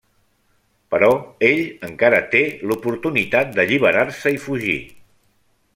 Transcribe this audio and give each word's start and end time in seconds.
Però 0.93 1.09
ell, 1.49 1.61
encara 1.89 2.23
té 2.33 2.41
l'oportunitat 2.71 3.53
d'alliberar-se 3.59 4.35
i 4.39 4.41
fugir. 4.47 4.79